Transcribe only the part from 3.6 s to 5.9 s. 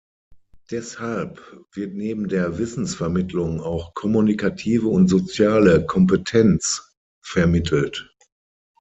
auch kommunikative und soziale